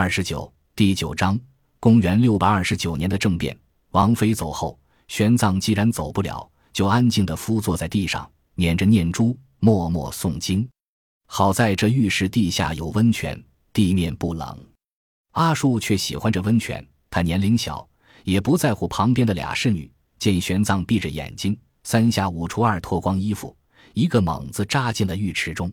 [0.00, 1.36] 二十九第九章，
[1.80, 3.58] 公元六百二十九年的政变。
[3.90, 4.78] 王妃走后，
[5.08, 10.68] 玄奘既然走不了，就安静地伏坐在地上，捻着念珠，默默诵经。
[11.26, 13.42] 好在这浴室地下有温泉，
[13.72, 14.64] 地面不冷。
[15.32, 17.84] 阿树却喜欢这温泉，他年龄小，
[18.22, 19.90] 也不在乎旁边的俩侍女。
[20.20, 23.52] 见玄奘闭着眼睛，三下五除二脱光衣服，
[23.94, 25.72] 一个猛子扎进了浴池中。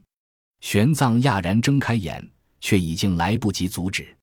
[0.62, 2.28] 玄奘讶然睁开眼。
[2.66, 4.18] 却已经来不及阻止，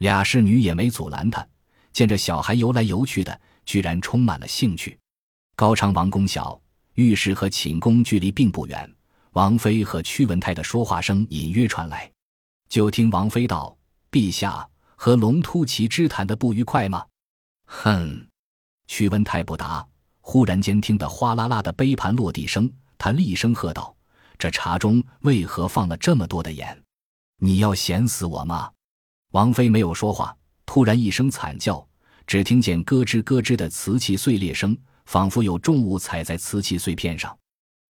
[0.00, 1.48] 俩侍女也没阻拦他。
[1.90, 4.98] 见这小孩游来游去的，居然充满了兴趣。
[5.56, 6.60] 高昌王宫小，
[6.96, 8.94] 浴室和寝宫距离并不远。
[9.30, 12.12] 王妃和屈文泰的说话声隐约传来，
[12.68, 13.74] 就听王妃道
[14.12, 17.06] ：“陛下和龙突骑之谈的不愉快吗？”
[17.64, 18.28] 哼，
[18.86, 19.82] 屈文泰不答。
[20.20, 23.96] 忽然间听得哗啦啦的杯盘落地声，他厉声喝道
[24.38, 26.78] ：“这茶中为何放了这么多的盐？”
[27.38, 28.70] 你要咸死我吗？
[29.30, 31.86] 王妃没有说话，突然一声惨叫，
[32.26, 34.76] 只听见咯吱咯吱的瓷器碎裂声，
[35.06, 37.36] 仿佛有重物踩在瓷器碎片上。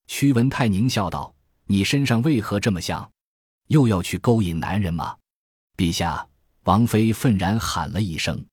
[0.06, 1.34] 屈文泰狞笑道
[1.66, 3.10] ：“你身上为何这么香？
[3.68, 5.16] 又要去勾引男人吗？”
[5.76, 6.26] 陛下，
[6.64, 8.44] 王妃愤然喊了一声：“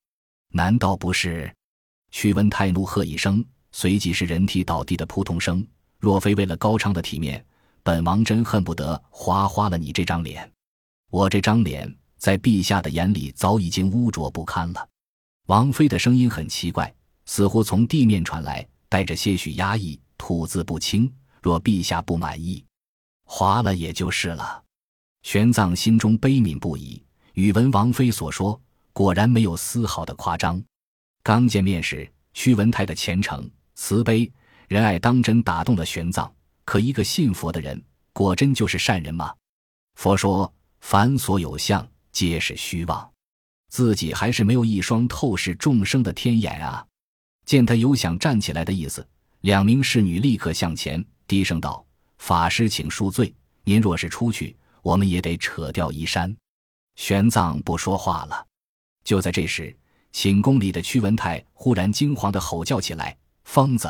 [0.53, 1.53] 难道不是？”
[2.11, 5.65] 屈文泰怒喝一声，随即是人体倒地的扑通声。
[5.99, 7.43] 若非为了高昌的体面，
[7.83, 10.49] 本王真恨不得划花了你这张脸。
[11.15, 14.89] 我这张脸在陛下的眼里早已经污浊不堪了。
[15.45, 16.93] 王妃的声音很奇怪，
[17.25, 21.09] 似乎从地面传来，带着些许压抑，吐字不清。
[21.41, 22.61] 若陛下不满意，
[23.23, 24.61] 划了也就是了。
[25.23, 27.01] 玄奘心中悲悯不已，
[27.35, 30.61] 宇闻王妃所说，果然没有丝毫的夸张。
[31.23, 34.29] 刚见面时，屈文泰的虔诚、慈悲、
[34.67, 36.29] 仁爱当真打动了玄奘。
[36.65, 39.33] 可一个信佛的人，果真就是善人吗？
[39.95, 40.51] 佛说。
[40.87, 43.11] 凡所有相，皆是虚妄。
[43.69, 46.85] 自己还是没有一双透视众生的天眼啊！
[47.43, 49.03] 见他有想站起来的意思，
[49.41, 51.83] 两名侍女立刻向前，低声道
[52.19, 53.33] ：“法师，请恕罪。
[53.63, 56.37] 您若是出去，我们也得扯掉衣衫。”
[56.95, 58.45] 玄奘不说话了。
[59.03, 59.75] 就在这时，
[60.11, 63.89] 寝宫里的屈文泰忽然惊慌的吼叫起来：“疯子！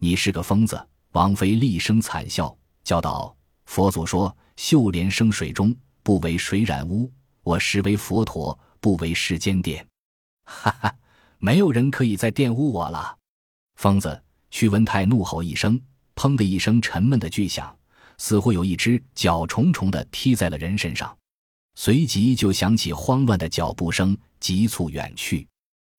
[0.00, 7.10] 你是个疯子！”王妃厉声惨笑，叫道：“佛祖说，秀莲生水中。”不为水染污，
[7.42, 9.82] 我实为佛陀，不为世间玷。
[10.44, 10.94] 哈哈，
[11.38, 13.16] 没有人可以再玷污我了。
[13.76, 14.22] 疯子！
[14.50, 15.80] 屈文泰怒吼一声，
[16.14, 17.76] 砰的一声沉闷的巨响，
[18.18, 21.16] 似乎有一只脚重重的踢在了人身上，
[21.74, 25.48] 随即就响起慌乱的脚步声，急促远去。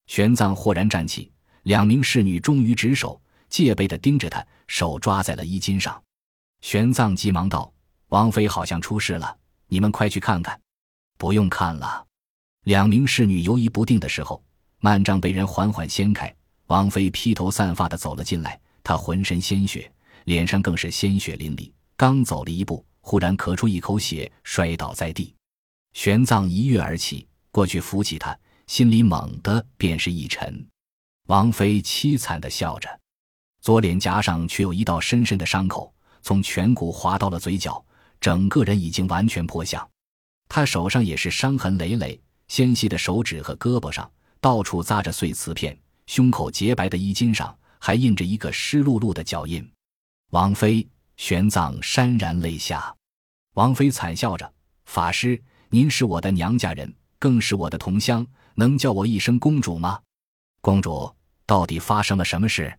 [0.05, 1.31] 玄奘豁然站起，
[1.63, 6.01] 两名侍女终于止手，戒备的盯着他，手抓在了衣襟上。
[6.61, 7.73] 玄奘急忙道
[8.09, 9.35] ：“王妃好像出事了。”
[9.67, 10.59] 你们快去看看，
[11.17, 12.05] 不用看了。
[12.63, 14.43] 两名侍女犹疑不定的时候，
[14.79, 16.33] 幔帐被人缓缓掀开，
[16.67, 18.59] 王妃披头散发的走了进来。
[18.83, 19.91] 她浑身鲜血，
[20.25, 21.71] 脸上更是鲜血淋漓。
[21.97, 25.33] 刚走了一步，忽然咳出一口血，摔倒在地。
[25.93, 28.37] 玄奘一跃而起，过去扶起她，
[28.67, 30.67] 心里猛地便是一沉。
[31.27, 32.99] 王妃凄惨的笑着，
[33.61, 37.83] 左脸颊上却有一道深深的伤口，从颧骨划到了嘴角。
[38.25, 39.88] 整个人已经完全破相，
[40.50, 45.78] 他手上也是伤痕累累，纤细的手指和胳膊上到处扎着碎瓷片，
[46.08, 49.72] 胸口洁白的衣襟上还印着一个湿漉漉的脚印。
[50.31, 52.91] 王妃、玄奘潸然泪下。
[53.53, 54.52] 王妃惨笑着
[54.86, 58.25] ：“法师，您是我的娘家人，更是我的同乡，
[58.56, 60.00] 能叫我一声公主吗？”
[60.62, 61.16] 公主，
[61.46, 62.75] 到底发生了什么事？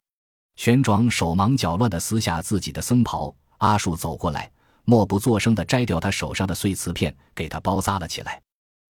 [0.57, 3.33] 玄奘手忙脚乱地撕下自己的僧袍。
[3.59, 4.51] 阿树走过来。
[4.87, 8.41] 默不作声地摘掉他手上的碎瓷片，给他包扎了起来。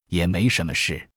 [0.08, 1.08] 也没什么事。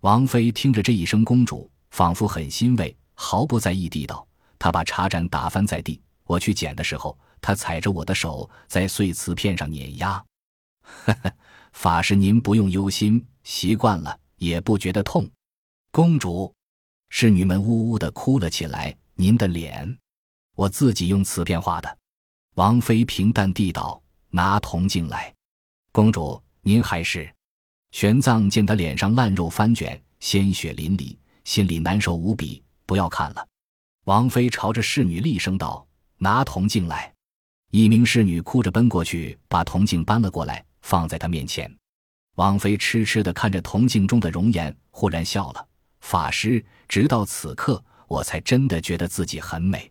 [0.00, 4.26] 王妃听着这一声“公主”，仿佛很欣慰，毫不在意地道
[4.58, 10.24] ：“她把茶盏打翻在地，我去捡的时候，她踩着我的手在碎瓷片上碾压。
[11.04, 11.32] ”呵呵，
[11.72, 15.28] 法师您不用忧心，习惯了也不觉得痛。
[15.90, 16.54] 公主，
[17.08, 18.96] 侍女们呜呜地哭了起来。
[19.16, 19.98] 您的脸，
[20.54, 21.98] 我自己用瓷片画的。
[22.54, 24.00] 王妃平淡地道。
[24.30, 25.34] 拿铜镜来，
[25.90, 27.28] 公主，您还是。
[27.90, 32.62] 玄奘见他脸上烂肉翻卷，鲜血淋漓，心里难受无比。
[32.86, 33.46] 不要看了。
[34.04, 35.84] 王妃朝着侍女厉声道
[36.18, 37.12] ：“拿铜镜来。”
[37.72, 41.72] 一名侍女哭着奔过去，把铜镜搬了过来，放在他面前。
[42.36, 45.68] 王妃痴痴地看着铜镜中的容颜，忽然笑了
[46.00, 49.90] ：“法师，直到此刻，我才真的觉得自己很美。”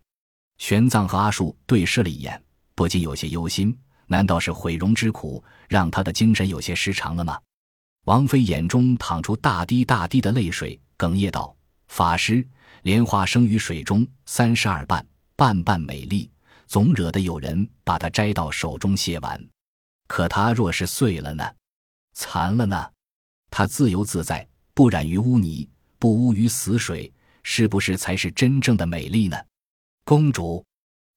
[0.58, 2.42] 玄奘和阿树对视了一眼，
[2.76, 3.78] 不禁有些忧心。
[4.10, 7.40] 难道是毁容之苦让他的精神有些失常了吗？
[8.06, 11.56] 王妃眼中淌出大滴大滴的泪水，哽咽道
[11.88, 12.46] ：“法师，
[12.82, 16.28] 莲花生于水中，三十二瓣，瓣瓣美丽，
[16.66, 19.40] 总惹得有人把它摘到手中亵玩。
[20.08, 21.48] 可它若是碎了呢？
[22.14, 22.90] 残了呢？
[23.52, 25.70] 它自由自在，不染于污泥，
[26.00, 27.14] 不污于死水，
[27.44, 29.38] 是不是才是真正的美丽呢？”
[30.04, 30.66] 公主，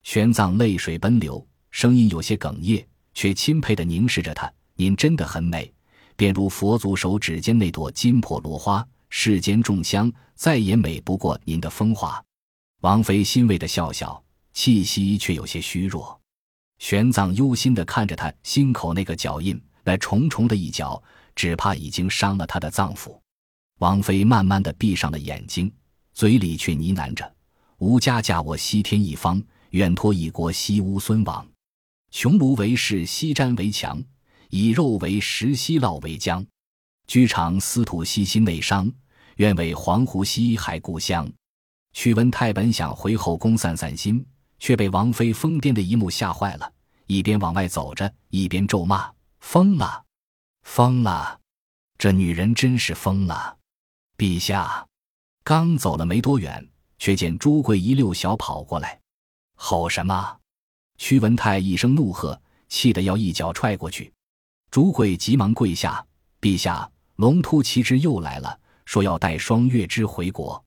[0.02, 5.72] 玄奘泪水奔流，声音有些哽咽，却钦佩地凝视着她：“您真的很美。”
[6.14, 12.22] 便如佛祖手指间那朵金破罗花，世间众香再也美不过您的风华。
[12.82, 14.22] 王妃欣慰的笑笑，
[14.52, 16.20] 气息却有些虚弱。
[16.78, 21.02] 玄奘忧心的看着她心口那个脚印，那重重的一脚，
[21.34, 23.18] 只怕已经伤了她的脏腑。
[23.78, 25.72] 王妃慢慢的闭上了眼睛，
[26.12, 27.34] 嘴里却呢喃着
[27.78, 31.44] ：“吾家嫁我西天一方，远托一国西乌孙王。
[32.12, 34.00] 穹庐为室，西毡为墙。”
[34.55, 36.44] 以肉为食，西酪为浆。
[37.06, 38.93] 居常司徒西心内伤，
[39.37, 41.26] 愿为黄湖西海故乡。
[41.94, 44.23] 屈文泰本想回后宫散散心，
[44.59, 46.70] 却被王妃疯癫的一幕吓坏了，
[47.06, 49.11] 一边往外走着，一边咒骂
[49.41, 50.05] ：“疯了，
[50.64, 51.41] 疯了！
[51.97, 53.56] 这女人真是疯了！”
[54.19, 54.87] 陛下
[55.43, 56.69] 刚走了没多远，
[56.99, 59.00] 却见朱贵一溜小跑过来，
[59.55, 60.41] 吼什么？
[60.98, 64.12] 屈文泰一声怒喝，气得要一脚踹过去。
[64.70, 66.04] 朱贵急忙跪下
[66.40, 70.62] ：“陛下，龙突骑之又来了，说要带双月之回国。”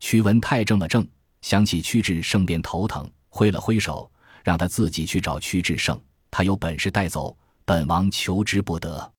[0.00, 1.06] 屈文泰怔了怔，
[1.42, 4.10] 想起屈志胜便头疼，挥了挥手，
[4.44, 6.00] 让他自己去找屈志胜。
[6.30, 9.12] 他有本事带走，本王求之不得。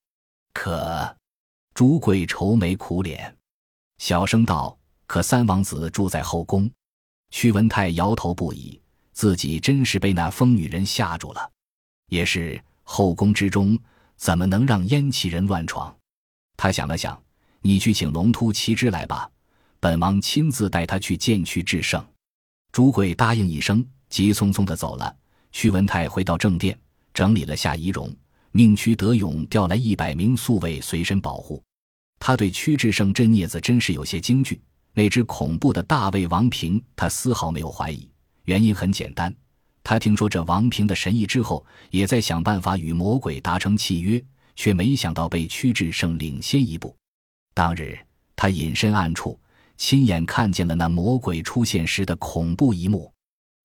[0.54, 1.16] 可，
[1.74, 3.36] 朱贵愁眉苦脸，
[3.98, 4.76] 小声道
[5.06, 6.70] ：“可三王子住在后宫。”
[7.30, 8.81] 屈文泰摇头不已，
[9.12, 11.50] 自己真是被那疯女人吓住了。
[12.08, 13.78] 也是后宫之中。
[14.14, 15.92] 怎么能让燕齐人乱闯？
[16.56, 17.20] 他想了想，
[17.60, 19.28] 你去请龙突骑之来吧，
[19.80, 22.06] 本王亲自带他去见屈志胜。
[22.70, 25.12] 朱贵答应一声，急匆匆的走了。
[25.50, 26.78] 屈文泰回到正殿，
[27.12, 28.14] 整理了下仪容，
[28.52, 31.60] 命屈德勇调来一百名宿卫随身保护。
[32.20, 34.62] 他对屈志胜这孽子真是有些惊惧。
[34.94, 38.08] 那只恐怖的大卫王平，他丝毫没有怀疑。
[38.44, 39.34] 原因很简单。
[39.84, 44.22] 他听说这王平的神意之后，也在想办法与魔鬼达成契约，
[44.54, 46.96] 却没想到被屈志胜领先一步。
[47.52, 47.98] 当日，
[48.36, 49.38] 他隐身暗处，
[49.76, 53.12] 亲眼看见了那魔鬼出现时的恐怖一幕。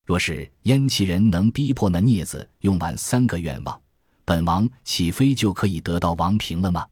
[0.06, 3.82] 若是燕齐人能逼迫那孽子用完三个愿望，
[4.26, 6.88] 本王岂非就可以得到王平了吗？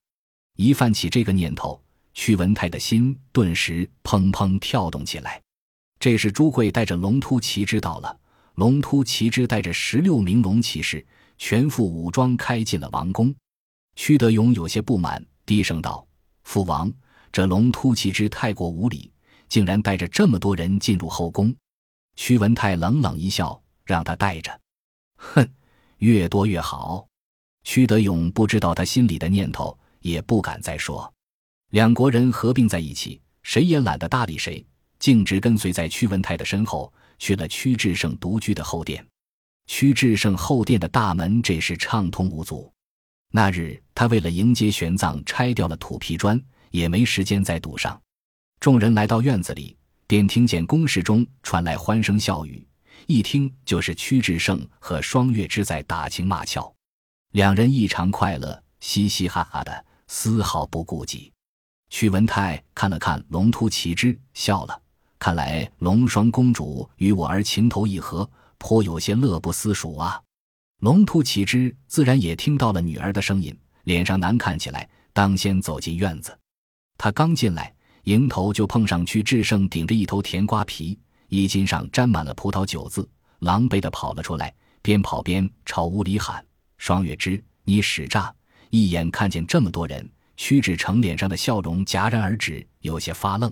[0.57, 1.81] 一泛起这个念头，
[2.13, 5.41] 屈文泰的心顿时砰砰跳动起来。
[5.99, 8.19] 这时，朱贵带着龙突骑之到了。
[8.55, 11.05] 龙突骑之带着十六名龙骑士，
[11.37, 13.33] 全副武装开进了王宫。
[13.95, 16.07] 屈德勇有些不满，低声道
[16.43, 16.91] ：“父王，
[17.31, 19.11] 这龙突骑之太过无礼，
[19.49, 21.53] 竟然带着这么多人进入后宫。”
[22.15, 24.57] 屈文泰冷冷一笑，让他带着。
[25.17, 25.45] 哼，
[25.97, 27.05] 越多越好。
[27.63, 31.11] 屈德勇不知道他心里的念头，也不敢再说。
[31.71, 34.65] 两国人合并在一起，谁也懒得搭理谁，
[35.05, 36.91] 径直跟随在屈文泰的身后。
[37.17, 39.05] 去了屈志胜独居的后殿，
[39.67, 42.69] 屈志胜后殿的大门这时畅通无阻。
[43.31, 46.37] 那日他为了迎接玄奘，拆掉了土坯砖，
[46.71, 48.01] 也没时间再堵上。
[48.59, 52.67] 众人来到院子里，便听见宫室中传来欢声笑语，
[53.07, 56.75] 一听就是屈志胜和双月之在打情骂俏，
[57.31, 61.31] 两人异常快乐，嘻嘻哈哈的，丝毫不顾忌。
[61.89, 64.81] 屈文泰看了看龙突奇之，笑了。
[65.25, 68.29] 看来龙双公主与我儿情投意合，
[68.59, 70.21] 颇有些乐不思蜀啊！
[70.81, 76.37] 龙突骑之自然也听到了女儿的声音，脸上难看起来，当先走进院子。
[76.95, 80.95] 他刚进来，迎头就碰上屈志胜顶着一头甜瓜皮，
[81.29, 84.53] 衣襟上沾满了葡萄酒渍，狼狈的跑了出来，
[84.83, 86.45] 边跑边朝屋里喊
[86.77, 88.31] ：“双月之，你使诈！”
[88.69, 93.51] 一眼看见这么多人，屈志成脸上的笑容戛然而止，有些发愣。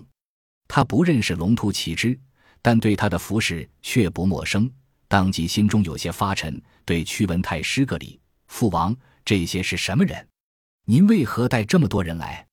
[0.74, 2.18] 他不认识龙突启之，
[2.60, 4.68] 但对他的服饰却不陌生，
[5.06, 8.18] 当即心中有些发沉，对屈文泰施个礼
[8.50, 8.92] ：“父王，
[9.24, 10.26] 这些是什么人？
[10.84, 12.44] 您为何带这么多人来？”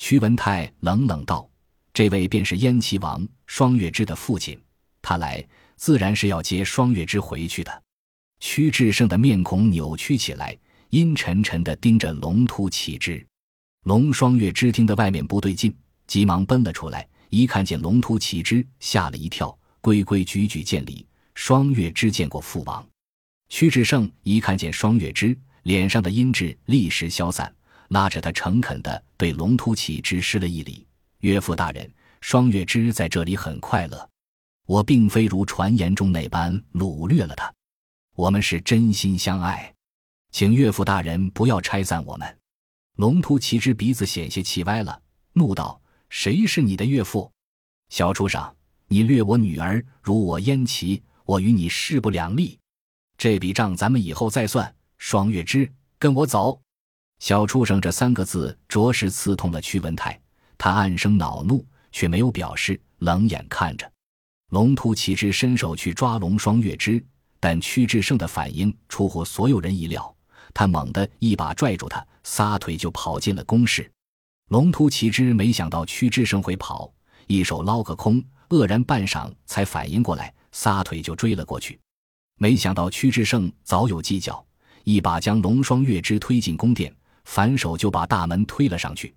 [0.00, 1.46] 屈文泰冷冷道
[1.92, 4.58] ：“这位便是燕齐王双月之的父亲，
[5.02, 5.46] 他来
[5.76, 7.82] 自然是要接双月之回去的。”
[8.40, 10.56] 屈志胜的面孔扭曲起来，
[10.88, 13.22] 阴沉沉地盯着龙突启之。
[13.84, 17.06] 龙双月之听得外面不对劲，急忙奔了出来。
[17.30, 21.06] 一看见龙突骑之，吓了一跳，规规矩矩见礼。
[21.34, 22.84] 双月之见过父王。
[23.48, 27.54] 屈志胜一看见双月之，脸上的阴鸷立时消散，
[27.88, 30.84] 拉着他诚恳地对龙突起之施了一礼
[31.20, 31.88] ：“岳父大人，
[32.20, 34.10] 双月之在这里很快乐。
[34.66, 37.50] 我并非如传言中那般掳掠了他，
[38.16, 39.72] 我们是真心相爱，
[40.32, 42.38] 请岳父大人不要拆散我们。”
[42.96, 45.00] 龙突起之鼻子险些气歪了，
[45.34, 47.30] 怒道：“谁是你的岳父？
[47.90, 48.54] 小畜生，
[48.86, 52.58] 你掠我女儿，辱我燕齐，我与你势不两立。
[53.16, 56.60] 这笔账咱们以后再算。”双月之，跟我走！
[57.20, 60.20] 小畜生这三个字着实刺痛了屈文泰，
[60.58, 63.88] 他暗生恼怒，却没有表示，冷眼看着
[64.50, 67.00] 龙突起之伸手去抓龙双月之，
[67.38, 70.12] 但屈志胜的反应出乎所有人意料，
[70.52, 73.88] 他猛地一把拽住他，撒腿就跑进了宫室。
[74.48, 76.90] 龙突起之没想到屈志胜会跑，
[77.26, 81.78] 一手捞个空，愕然半晌才反应过来，撒腿就追了过去。
[82.38, 84.42] 没想到屈志胜早有计较。
[84.84, 86.90] 一把将龙双月之推进宫殿，
[87.26, 89.14] 反手就把大门推了上去。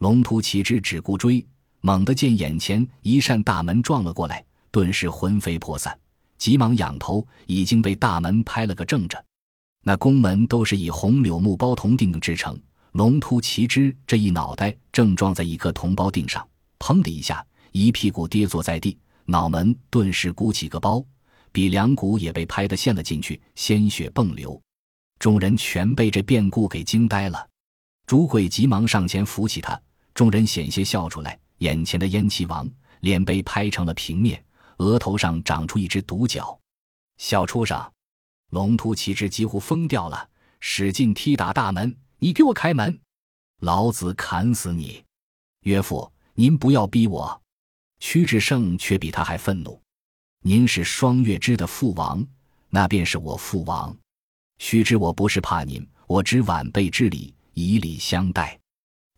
[0.00, 1.46] 龙突起之只顾追，
[1.80, 5.96] 猛地见眼前一扇大门撞了过来，顿时魂飞魄散，
[6.36, 9.24] 急忙仰头，已经被大门拍了个正着。
[9.84, 12.58] 那宫门都是以红柳木包铜钉制成，
[12.94, 16.46] 龙突奇之这一脑袋正撞在一颗铜包钉上，
[16.78, 21.04] 砰的一下，一屁股跌坐在地，脑门顿时鼓起个包，
[21.50, 24.60] 鼻梁骨也被拍得陷了进去，鲜血迸流。
[25.18, 27.44] 众人全被这变故给惊呆了，
[28.06, 29.80] 朱贵急忙上前扶起他，
[30.14, 31.36] 众人险些笑出来。
[31.58, 32.68] 眼前的燕齐王
[33.00, 34.40] 脸被拍成了平面，
[34.78, 36.56] 额头上长出一只独角。
[37.18, 37.92] 小畜生，
[38.50, 40.28] 龙突奇之几乎疯掉了，
[40.60, 42.98] 使劲踢打大门：“你给我开门，
[43.60, 45.04] 老子砍死你！”
[45.64, 47.42] 岳父，您不要逼我。
[48.00, 49.78] 屈志胜却比他还愤怒
[50.40, 52.26] ：“您是双月之的父王，
[52.70, 53.94] 那便是我父王。”
[54.56, 58.58] 须知我不是怕您，我知晚辈之礼，以礼相待。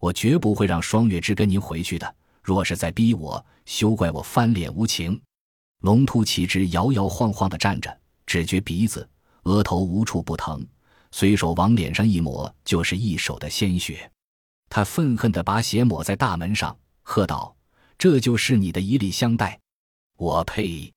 [0.01, 2.17] 我绝不会让双月之跟您回去的。
[2.43, 5.23] 若是再逼我，休怪我翻脸无情。
[5.83, 9.09] 龙突起之摇摇晃晃地站着，只觉鼻子、
[9.45, 10.67] 额头无处不疼，
[11.19, 14.13] 随手往脸上一抹，就是一手的鲜血。
[14.69, 17.57] 他愤恨地把血抹在大门上，喝道
[17.97, 19.59] ：“这就是你的以礼相待？
[20.19, 20.93] 我呸！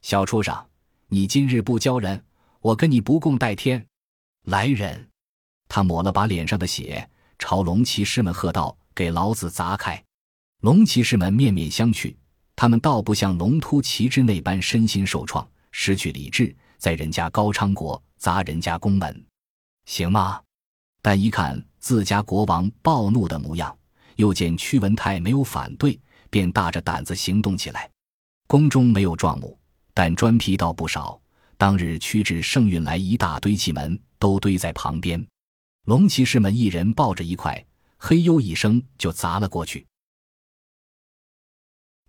[0.00, 0.56] 小畜生，
[1.08, 2.24] 你今日不交人！”
[2.62, 3.86] 我跟你不共戴天，
[4.46, 5.06] 来人！
[5.68, 7.06] 他抹了把脸上的血，
[7.38, 10.02] 朝龙骑士们喝道：“给老子砸开！”
[10.64, 12.16] 龙骑士们面面相觑，
[12.56, 19.26] 他们倒不像龙突骑之那般身心受创，失去理智，在人家高昌国砸人家宫门，
[19.88, 20.38] 行吗？
[21.00, 23.74] 但一看自家国王暴怒的模样，
[24.16, 27.90] 又见屈文泰没有反对，便大着胆子行动起来。
[28.46, 29.58] 宫中没有壮木，
[29.94, 31.18] 但砖皮倒不少。
[31.56, 35.26] 当日屈指盛运来一大堆器门，都堆在旁边。
[35.86, 37.66] 龙骑士们一人抱着一块，
[37.96, 39.86] 嘿呦一声就砸了过去。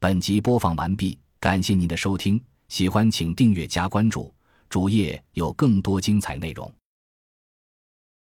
[0.02, 4.34] 本集播放完毕，感谢您的收听，喜欢请订阅加关注，
[4.68, 6.70] 主页有更多精彩内容。